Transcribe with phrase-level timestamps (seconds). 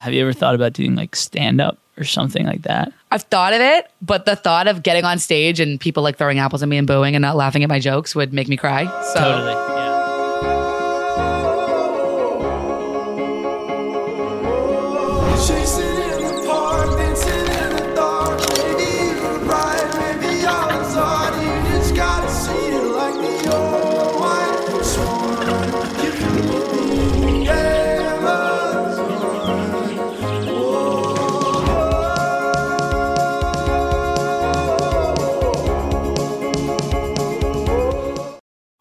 [0.00, 2.92] Have you ever thought about doing like stand up or something like that?
[3.10, 6.38] I've thought of it, but the thought of getting on stage and people like throwing
[6.38, 8.84] apples at me and booing and not laughing at my jokes would make me cry.
[9.14, 9.75] So Totally.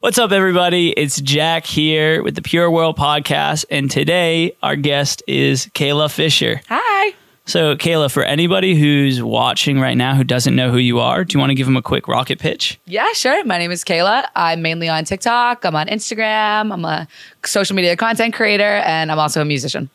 [0.05, 0.91] What's up, everybody?
[0.91, 6.61] It's Jack here with the Pure World Podcast, and today our guest is Kayla Fisher.
[6.69, 7.15] hi.
[7.47, 11.33] So, Kayla, for anybody who's watching right now who doesn't know who you are, do
[11.35, 12.79] you want to give them a quick rocket pitch?
[12.85, 13.43] Yeah, sure.
[13.45, 14.27] My name is Kayla.
[14.35, 15.65] I'm mainly on TikTok.
[15.65, 16.71] I'm on Instagram.
[16.71, 17.07] I'm a
[17.43, 19.89] social media content creator, and I'm also a musician.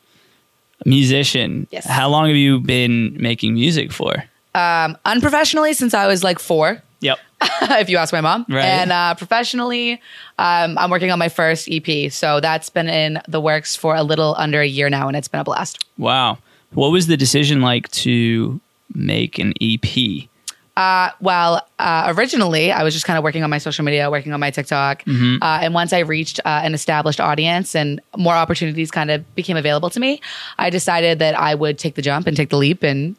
[0.84, 1.68] A musician.
[1.70, 1.86] Yes.
[1.86, 4.24] How long have you been making music for?
[4.56, 7.18] Um, unprofessionally, since I was like four, Yep.
[7.62, 8.46] if you ask my mom.
[8.48, 8.64] Right.
[8.64, 9.94] And uh, professionally,
[10.38, 12.12] um, I'm working on my first EP.
[12.12, 15.28] So that's been in the works for a little under a year now, and it's
[15.28, 15.84] been a blast.
[15.98, 16.38] Wow.
[16.72, 18.60] What was the decision like to
[18.94, 20.28] make an EP?
[20.76, 24.32] Uh, well, uh, originally, I was just kind of working on my social media, working
[24.32, 25.04] on my TikTok.
[25.04, 25.42] Mm-hmm.
[25.42, 29.56] Uh, and once I reached uh, an established audience and more opportunities kind of became
[29.56, 30.20] available to me,
[30.58, 33.14] I decided that I would take the jump and take the leap and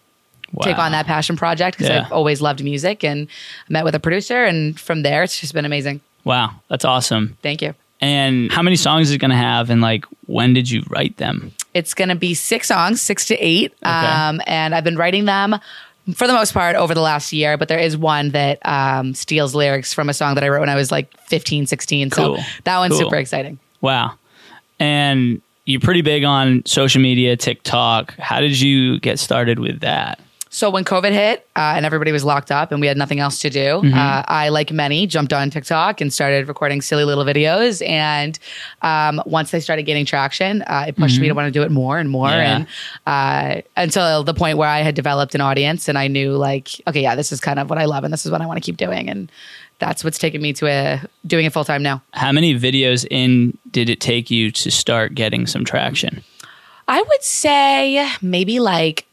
[0.61, 2.05] take on that passion project because Yeah.
[2.05, 3.27] I've always loved music and
[3.69, 4.43] I met with a producer.
[4.43, 6.01] And from there, it's just been amazing.
[6.23, 6.51] Wow.
[6.69, 7.37] That's awesome.
[7.41, 7.73] Thank you.
[8.01, 9.69] And how many songs is it going to have?
[9.69, 11.51] And like, when did you write them?
[11.73, 13.73] It's going to be six songs, six to eight.
[13.83, 15.55] Um, and I've been writing them
[16.15, 19.53] for the most part over the last year, but there is one that um, steals
[19.53, 22.09] lyrics from a song that I wrote when I was like 15, 16.
[22.09, 22.37] Cool.
[22.37, 23.01] So that one's Cool.
[23.01, 23.59] super exciting.
[23.81, 24.15] Wow.
[24.79, 28.17] And you're pretty big on social media, TikTok.
[28.17, 30.19] How did you get started with that?
[30.53, 33.39] So when COVID hit uh, and everybody was locked up and we had nothing else
[33.39, 33.93] to do, Mm-hmm.
[33.97, 37.81] uh, I, like many, jumped on TikTok and started recording silly little videos.
[37.87, 38.37] And
[38.81, 41.71] um, once they started gaining traction, uh, it pushed me to want to do it
[41.71, 42.27] more and more.
[42.27, 42.63] Mm-hmm.
[43.07, 43.55] Yeah.
[43.55, 46.69] And uh, until the point where I had developed an audience and I knew, like,
[46.85, 48.57] okay, yeah, this is kind of what I love and this is what I want
[48.57, 49.09] to keep doing.
[49.09, 49.31] And
[49.79, 52.03] that's what's taken me to a, doing it full time now.
[52.11, 56.21] How many videos in did it take you to start getting some traction?
[56.89, 59.05] I would say maybe like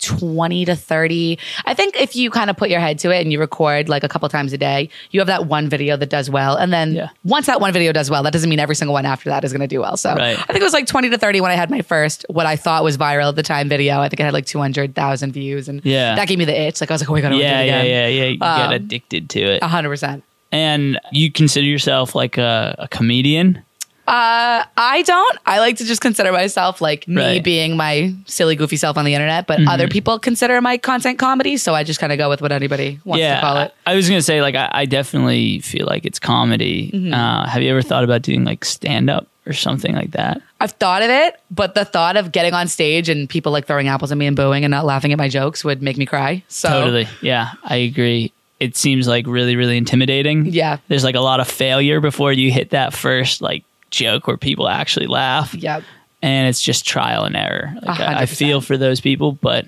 [0.00, 1.38] 20 to 30.
[1.66, 4.04] I think if you kind of put your head to it and you record like
[4.04, 6.56] a couple times a day, you have that one video that does well.
[6.56, 7.08] And then Yeah.
[7.24, 9.52] once that one video does well, that doesn't mean every single one after that is
[9.52, 9.96] going to do well.
[9.96, 10.38] So Right.
[10.38, 12.56] I think it was like 20 to 30 when I had my first, what I
[12.56, 14.00] thought was viral at the time video.
[14.00, 15.68] I think it had like 200,000 views.
[15.68, 16.14] And Yeah.
[16.16, 16.80] that gave me the itch.
[16.80, 17.90] Like I was like, oh my God, I want to do Yeah, it yeah, again.
[17.90, 18.28] yeah, yeah.
[18.30, 19.62] You get Um, addicted to it.
[19.62, 20.22] 100%.
[20.50, 23.62] And you consider yourself like a, a comedian?
[24.06, 25.38] Uh, I don't.
[25.46, 27.44] I like to just consider myself like me Right.
[27.44, 31.56] being my silly, goofy self on the internet, but other people consider my content comedy.
[31.56, 33.36] So I just kind of go with what anybody wants yeah.
[33.36, 33.74] to call it.
[33.86, 36.90] I, I was going to say, like, I, I definitely feel like it's comedy.
[36.92, 37.14] Mm-hmm.
[37.14, 40.42] Uh, have you ever thought about doing like stand up or something like that?
[40.60, 43.88] I've thought of it, but the thought of getting on stage and people like throwing
[43.88, 46.42] apples at me and booing and not laughing at my jokes would make me cry.
[46.48, 47.08] So Totally.
[47.20, 48.32] Yeah, I agree.
[48.60, 50.46] It seems like really, really intimidating.
[50.46, 50.78] Yeah.
[50.88, 54.66] There's like a lot of failure before you hit that first like joke where people
[54.68, 55.54] actually laugh.
[55.54, 55.84] Yep.
[56.20, 57.74] And it's just trial and error.
[57.82, 59.66] Like, I, I feel for those people, but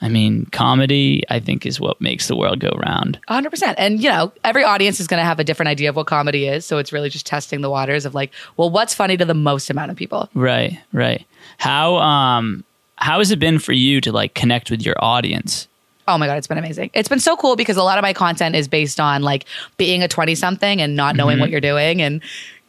[0.00, 3.20] I mean, comedy, I think, is what makes the world go round.
[3.28, 3.74] 100%.
[3.78, 6.46] And, you know, every audience is going to have a different idea of what comedy
[6.48, 6.66] is.
[6.66, 9.70] So it's really just testing the waters of like, well, what's funny to the most
[9.70, 10.28] amount of people?
[10.34, 11.24] Right, right.
[11.58, 12.64] How um
[12.96, 15.68] how has it been for you to like connect with your audience?
[16.08, 16.90] Oh my God, it's been amazing.
[16.94, 19.44] It's been so cool because a lot of my content is based on like
[19.76, 21.40] being a 20 something and not knowing Mm-hmm.
[21.42, 22.20] what you're doing and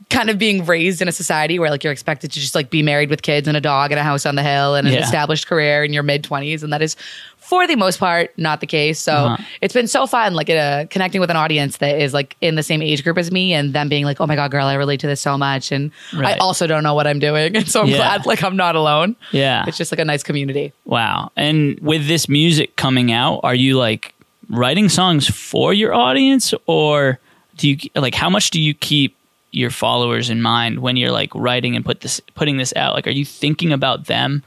[0.10, 2.82] kind of being raised in a society where like you're expected to just like be
[2.84, 5.00] married with kids and a dog and a house on the hill and an Yeah.
[5.02, 6.64] established career in your mid 20s.
[6.64, 6.96] And that is
[7.38, 9.00] for the most part not the case.
[9.00, 9.44] So Uh-huh.
[9.62, 12.64] it's been so fun like uh, connecting with an audience that is like in the
[12.64, 15.00] same age group as me and them being like, oh my God, girl, I relate
[15.02, 15.72] to this so much.
[15.72, 16.36] And Right.
[16.36, 17.56] I also don't know what I'm doing.
[17.58, 17.98] And so I'm Yeah.
[17.98, 19.16] glad like I'm not alone.
[19.32, 19.66] Yeah.
[19.68, 20.74] It's just like a nice community.
[20.86, 21.32] Wow.
[21.36, 24.14] And with this music coming out, are you like
[24.50, 27.20] writing songs for your audience or
[27.58, 29.16] do you like how much do you keep
[29.54, 32.94] your followers in mind when you're like writing and put this putting this out?
[32.96, 34.44] Like are you thinking about them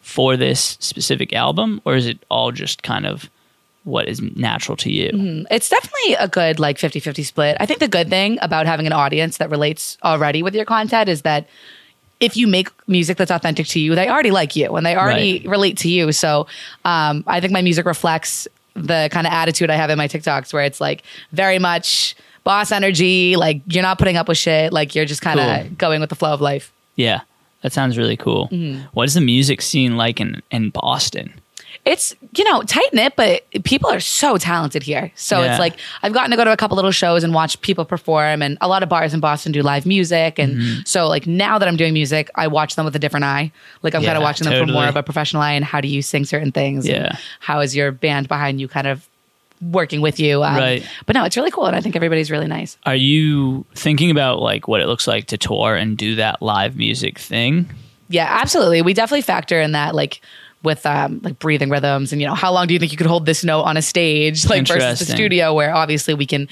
[0.00, 3.28] for this specific album or is it all just kind of
[3.84, 5.46] what is natural to you?
[5.50, 7.56] It's definitely a good like 50-50 split.
[7.58, 11.08] I think the good thing about having an audience that relates already with your content
[11.08, 11.48] is that
[12.20, 15.38] if you make music that's authentic to you, they already like you and they already
[15.40, 15.48] Right.
[15.48, 16.12] relate to you.
[16.12, 16.46] So
[16.84, 20.52] um, I think my music reflects the kind of attitude I have in my TikToks
[20.52, 21.02] where it's like
[21.32, 25.38] very much boss energy, like you're not putting up with shit, like you're just kind
[25.40, 25.70] of Cool.
[25.76, 26.72] going with the flow of life.
[26.96, 27.20] Yeah.
[27.62, 28.48] That sounds really cool.
[28.48, 28.82] Mm-hmm.
[28.92, 31.34] What is the music scene like in, in Boston?
[31.86, 35.10] it's you know tight knit, but people are so talented here.
[35.14, 35.50] So Yeah.
[35.52, 38.42] it's like I've gotten to go to a couple little shows and watch people perform,
[38.42, 40.80] and a lot of bars in Boston do live music, and Mm-hmm.
[40.84, 43.50] so like now that I'm doing music, I watch them with a different eye.
[43.82, 45.88] Like I'm kind of watching them from more of a professional eye, and how do
[45.88, 46.86] you sing certain things?
[46.86, 47.16] Yeah.
[47.40, 49.08] how is your band behind you kind of
[49.60, 50.42] working with you?
[50.42, 50.86] Um, Right.
[51.06, 52.76] But no, it's really cool, and I think everybody's really nice.
[52.86, 56.76] Are you thinking about like what it looks like to tour and do that live
[56.76, 57.68] music thing?
[58.08, 58.82] Yeah, absolutely.
[58.82, 60.20] We definitely factor in that, like
[60.62, 63.06] with um, like breathing rhythms, and you know, how long do you think you could
[63.06, 66.48] hold this note on a stage, like versus the studio, where obviously we can,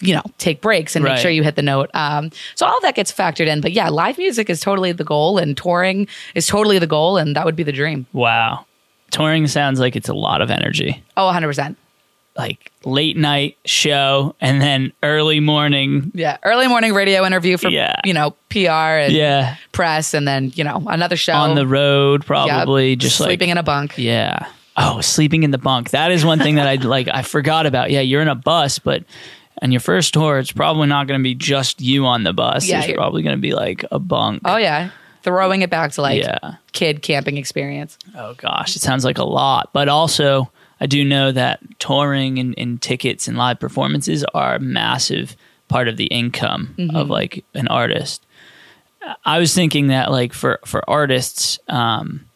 [0.00, 1.12] you know, take breaks and Right.
[1.14, 1.90] make sure you hit the note.
[1.94, 3.60] Um, so all of that gets factored in.
[3.60, 7.34] But yeah, live music is totally the goal, and touring is totally the goal, and
[7.36, 8.06] that would be the dream.
[8.12, 8.66] Wow.
[9.10, 11.02] Touring sounds like it's a lot of energy.
[11.16, 11.78] Oh, 100 percent.
[12.36, 16.10] Like late night show and then early morning.
[16.14, 17.94] Yeah, early morning radio interview for Yeah.
[18.04, 18.70] you know PR
[19.04, 19.56] and Yeah.
[19.72, 23.52] press, and then you know another show On the road, probably just like sleeping like
[23.52, 23.98] in a bunk.
[23.98, 24.46] Yeah.
[24.78, 25.90] Oh, sleeping in the bunk.
[25.90, 27.06] That is one thing that I like.
[27.12, 27.90] I forgot about.
[27.90, 29.04] Yeah, you're in a bus, but
[29.60, 32.66] on your first tour, it's probably not going to be just you on the bus.
[32.66, 34.40] Yeah, you're- probably going to be like a bunk.
[34.46, 34.88] Oh yeah,
[35.22, 36.54] throwing it back to like yeah.
[36.72, 37.98] kid camping experience.
[38.16, 39.68] Oh gosh, it sounds like a lot.
[39.74, 40.50] But also,
[40.82, 45.36] I do know that touring and, and tickets and live performances are a massive
[45.68, 48.26] part of the income of like an artist.
[49.24, 52.26] I was thinking that like for for artists, um,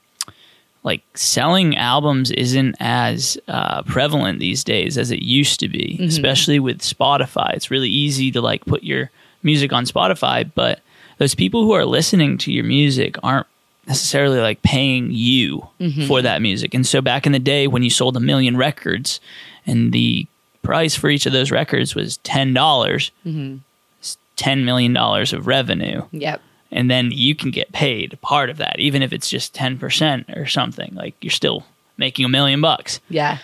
[0.84, 6.60] like selling albums isn't as uh, prevalent these days as it used to be, especially
[6.60, 7.52] with Spotify.
[7.54, 9.10] It's really easy to like put your
[9.42, 10.78] music on Spotify, but
[11.18, 13.48] those people who are listening to your music aren't
[13.86, 16.06] necessarily like paying you mm-hmm.
[16.06, 16.74] for that music.
[16.74, 19.20] And so back in the day when you sold a million records
[19.66, 20.26] and the
[20.62, 23.58] price for each of those records was $10, dollars mm-hmm.
[24.00, 26.40] it's $10 million of revenue Yep.
[26.72, 30.46] and then you can get paid part of that even if it's just 10% or
[30.46, 31.64] something like you're still
[31.96, 33.38] making a million bucks Yeah.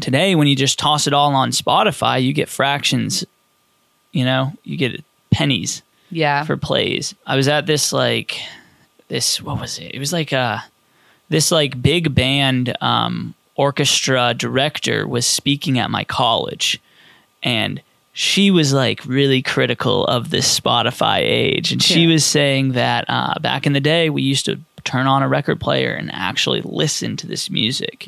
[0.00, 3.24] today when you just toss it all on spotify you get fractions
[4.10, 6.42] you know you get pennies Yeah.
[6.42, 8.36] for plays i was at this like
[9.08, 10.58] this what was it it was like uh
[11.28, 16.80] this like big band um orchestra director was speaking at my college
[17.42, 17.80] and
[18.12, 21.72] she was like really critical of this Spotify age.
[21.72, 22.12] And she Yeah.
[22.12, 25.60] was saying that uh, back in the day, we used to turn on a record
[25.60, 28.04] player and actually listen to this music.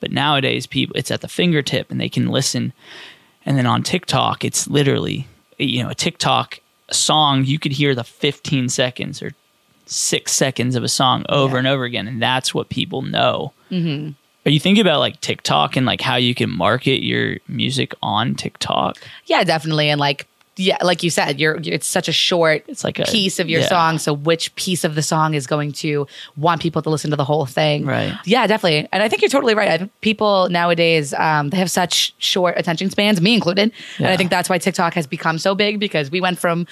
[0.00, 2.72] But nowadays, people it's at the fingertip and they can listen.
[3.46, 6.58] And then on TikTok, it's literally you know a TikTok
[6.90, 7.44] song.
[7.44, 9.32] You could hear the 15 seconds or
[9.88, 11.58] six seconds of a song over Yeah.
[11.58, 13.52] and over again, and that's what people know.
[13.70, 14.10] Mm-hmm.
[14.46, 18.34] Are you thinking about like TikTok and like how you can market your music on
[18.34, 18.96] TikTok?
[19.26, 19.90] Yeah, definitely.
[19.90, 20.26] And like,
[20.56, 23.60] yeah, like you said, you're it's such a short It's like a- piece of your
[23.60, 23.68] yeah.
[23.68, 23.98] song.
[23.98, 26.06] So which piece of the song is going to
[26.36, 27.84] want people to listen to the whole thing?
[27.84, 28.12] Right.
[28.24, 28.88] Yeah, definitely.
[28.90, 29.68] And I think you're totally right.
[29.68, 33.70] I think people nowadays um, they have such short attention spans, me included.
[33.98, 36.66] And I think that's why TikTok has become so big because we went from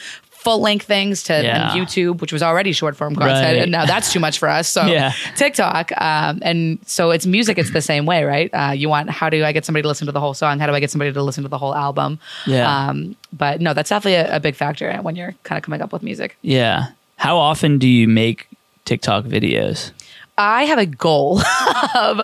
[0.46, 1.70] full length things to Yeah.
[1.72, 3.56] YouTube, which was already short form content, Right.
[3.62, 4.68] and now that's too much for us.
[4.68, 5.12] So Yeah.
[5.36, 7.58] TikTok, um, and so it's music.
[7.58, 8.48] It's the same way, right?
[8.54, 10.58] Uh, you want how do I get somebody to listen to the whole song?
[10.60, 12.18] How do I get somebody to listen to the whole album?
[12.46, 12.64] Yeah.
[12.88, 15.92] Um, but no, that's definitely a, a big factor when you're kind of coming up
[15.92, 16.36] with music.
[16.42, 16.86] Yeah.
[17.16, 18.46] How often do you make
[18.84, 19.90] TikTok videos?
[20.38, 21.40] I have a goal
[21.96, 22.20] of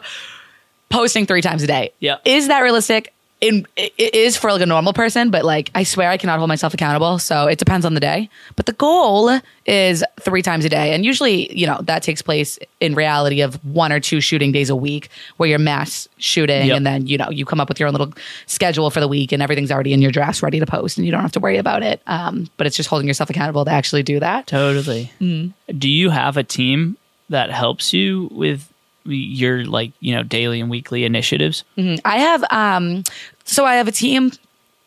[0.91, 1.93] posting three times a day.
[1.99, 2.17] Yeah.
[2.25, 3.13] Is that realistic?
[3.43, 6.47] In, it is for like a normal person, but like I swear I cannot hold
[6.49, 7.19] myself accountable.
[7.19, 8.31] So it depends on the day.
[8.55, 10.95] But the goal is three times a day.
[10.95, 14.71] And usually, you know, that takes place in reality of one or two shooting days
[14.71, 15.09] a week
[15.39, 16.77] where you're mass shooting Yep.
[16.77, 18.13] and then, you know, you come up with your own little
[18.47, 21.11] schedule for the week and everything's already in your drafts ready to post and you
[21.11, 22.01] don't have to worry about it.
[22.07, 24.47] Um, but it's just holding yourself accountable to actually do that.
[24.47, 25.11] Totally.
[25.21, 25.79] Mm-hmm.
[25.79, 26.97] Do you have a team
[27.29, 28.72] that helps you with
[29.05, 31.65] your like, you know, daily and weekly initiatives?
[31.79, 33.03] I have um
[33.45, 34.33] so I have a team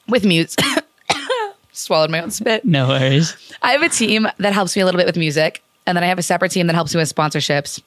[0.07, 0.55] with mutes.
[1.71, 2.63] Swallowed my own spit.
[2.63, 3.35] No worries.
[3.61, 6.07] I have a team that helps me a little bit with music, and then I
[6.07, 7.81] have a separate team that helps me with sponsorships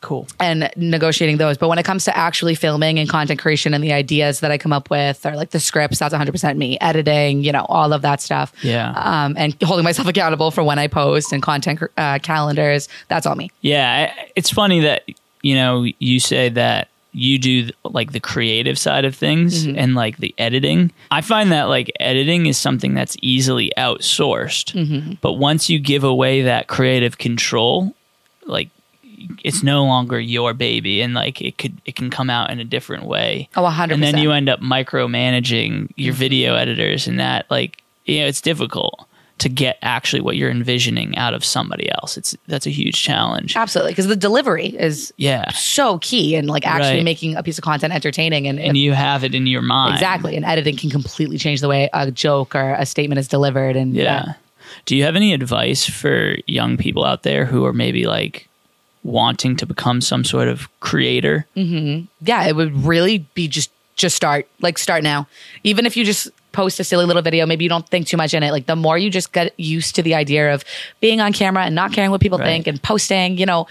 [0.00, 0.26] Cool.
[0.40, 1.58] and negotiating those.
[1.58, 4.56] But when it comes to actually filming and content creation and the ideas that I
[4.56, 6.78] come up with, or like the scripts, that's 100% me.
[6.80, 8.50] Editing, you know, all of that stuff.
[8.62, 8.92] Yeah.
[8.96, 13.34] Um, and holding myself accountable for when I post and content uh, calendars, that's all
[13.34, 13.50] me.
[13.60, 15.04] Yeah, it's funny that
[15.44, 20.16] you know you say that you do like the creative side of things and like
[20.16, 20.90] the editing.
[21.12, 25.20] I find that like editing is something that's easily outsourced.
[25.20, 27.94] But once you give away that creative control,
[28.46, 28.68] like
[29.44, 32.64] it's no longer your baby and like it could it can come out in a
[32.64, 33.48] different way.
[33.56, 33.92] Oh, 100%.
[33.92, 38.40] And then you end up micromanaging your video editors and that like you know it's
[38.40, 39.03] difficult
[39.38, 42.16] to get actually what you're envisioning out of somebody else.
[42.16, 43.56] It's that's a huge challenge.
[43.56, 45.50] Absolutely, because the delivery is Yeah.
[45.50, 47.04] so key in like actually Right.
[47.04, 49.94] making a piece of content entertaining and, And you have it in your mind.
[49.94, 50.36] exactly.
[50.36, 53.74] And editing can completely change the way a joke or a statement is delivered.
[53.76, 54.34] And Yeah.
[54.86, 58.48] Do you have any advice for young people out there who are maybe like
[59.02, 61.46] wanting to become some sort of creator?
[61.56, 62.04] Mm-hmm.
[62.26, 65.26] yeah, it would really be just just start like start now.
[65.64, 68.32] Even if you just post a silly little video, maybe you don't think too much
[68.32, 68.50] in it.
[68.52, 70.64] Like the more you just get used to the idea of
[71.00, 72.46] being on camera and not caring what people Right.
[72.46, 73.66] think and posting, you know,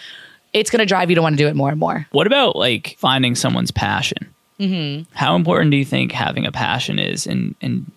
[0.53, 2.05] it's going to drive you to want to do it more and more.
[2.11, 4.29] What about like finding someone's passion?
[4.59, 5.11] Mm-hmm.
[5.15, 7.91] How important do you think having a passion is in in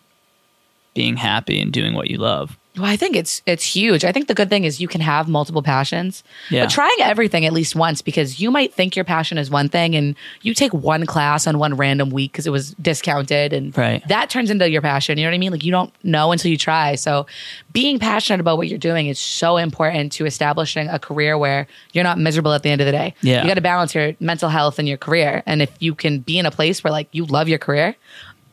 [0.95, 2.57] being happy and doing what you love?
[2.77, 4.05] Well, I think it's it's huge.
[4.05, 6.23] I think the good thing is you can have multiple passions.
[6.51, 6.65] Yeah.
[6.65, 9.95] But trying everything at least once because you might think your passion is one thing
[9.95, 14.07] and you take one class on one random week because it was discounted and Right.
[14.09, 15.17] that turns into your passion.
[15.17, 15.53] You know what I mean?
[15.53, 16.97] Like you don't know until you try.
[16.97, 17.27] So
[17.73, 22.05] being passionate about what you're doing is so important to establishing a career where you're
[22.05, 23.15] not miserable at the end of the day.
[23.23, 23.41] Yeah.
[23.43, 25.43] You got to balance your mental health and your career.
[25.47, 27.97] And if you can be in a place where like you love your career,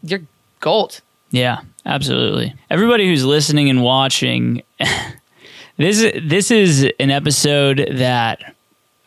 [0.02, 0.22] you're
[0.62, 1.02] gold.
[1.34, 2.54] Yeah, absolutely.
[2.70, 4.62] Everybody who's listening and watching,
[5.78, 8.56] this this is an episode that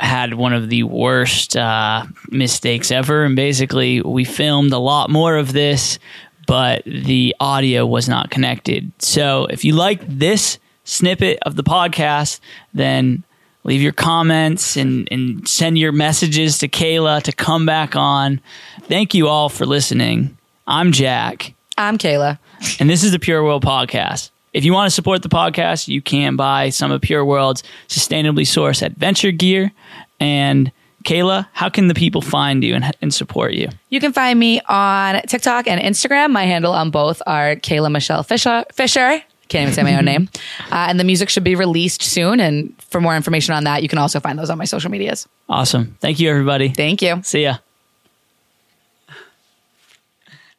[0.00, 5.36] had one of the worst uh, mistakes ever, and basically we filmed a lot more
[5.36, 6.00] of this,
[6.48, 8.90] but the audio was not connected.
[8.98, 12.40] So if you like this snippet of the podcast,
[12.74, 13.22] then
[13.62, 18.40] leave your comments and, and send your messages to Kayla to come back on.
[18.82, 20.36] Thank you all for listening.
[20.66, 22.38] I'm Jack I'm Kayla.
[22.80, 24.30] and this is the Pure World podcast.
[24.52, 28.44] If you want to support the podcast, you can buy some of Pure World's sustainably
[28.44, 29.70] sourced adventure gear.
[30.18, 30.72] And
[31.04, 33.68] Kayla, how can the people find you and, and support you?
[33.90, 36.30] You can find me on TikTok and Instagram.
[36.32, 38.64] My handle on both are Kayla Michelle Fisher.
[38.72, 39.22] Fisher.
[39.48, 40.28] Can't even say my own name.
[40.72, 42.40] Uh, and the music should be released soon.
[42.40, 45.28] And for more information on that, you can also find those on my social medias.
[45.50, 45.96] Awesome.
[46.00, 46.70] Thank you, everybody.
[46.70, 47.20] Thank you.
[47.22, 47.58] See ya.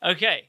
[0.03, 0.47] Okay.